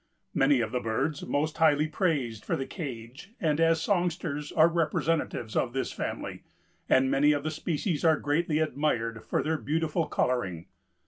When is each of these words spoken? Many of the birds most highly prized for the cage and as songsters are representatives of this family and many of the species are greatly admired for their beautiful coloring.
Many 0.33 0.61
of 0.61 0.71
the 0.71 0.79
birds 0.79 1.23
most 1.27 1.57
highly 1.59 1.85
prized 1.87 2.43
for 2.43 2.55
the 2.55 2.65
cage 2.65 3.33
and 3.39 3.59
as 3.59 3.83
songsters 3.83 4.51
are 4.51 4.67
representatives 4.67 5.55
of 5.55 5.73
this 5.73 5.91
family 5.91 6.41
and 6.89 7.11
many 7.11 7.33
of 7.33 7.43
the 7.43 7.51
species 7.51 8.03
are 8.03 8.17
greatly 8.17 8.57
admired 8.57 9.23
for 9.23 9.43
their 9.43 9.59
beautiful 9.59 10.07
coloring. 10.07 10.65